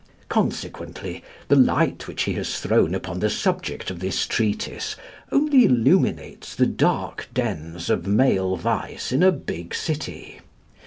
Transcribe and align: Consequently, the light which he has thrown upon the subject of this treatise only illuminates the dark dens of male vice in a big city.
Consequently, 0.29 1.23
the 1.47 1.55
light 1.55 2.07
which 2.07 2.23
he 2.23 2.33
has 2.33 2.57
thrown 2.59 2.95
upon 2.95 3.19
the 3.19 3.29
subject 3.29 3.91
of 3.91 3.99
this 3.99 4.25
treatise 4.25 4.95
only 5.31 5.63
illuminates 5.65 6.55
the 6.55 6.65
dark 6.65 7.29
dens 7.35 7.87
of 7.87 8.07
male 8.07 8.55
vice 8.55 9.11
in 9.11 9.21
a 9.21 9.31
big 9.31 9.75
city. 9.75 10.39